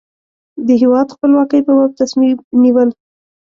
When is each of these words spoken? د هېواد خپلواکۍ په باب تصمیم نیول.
د 0.67 0.69
هېواد 0.81 1.07
خپلواکۍ 1.15 1.61
په 1.67 1.71
باب 1.77 1.91
تصمیم 1.99 2.35
نیول. 2.63 2.89